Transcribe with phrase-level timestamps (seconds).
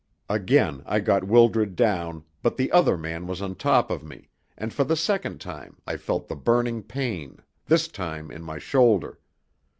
[0.29, 4.73] Again I got Wildred down, but the other man was on top of me, and
[4.73, 9.19] for the second time I felt the burning pain, this time in my shoulder.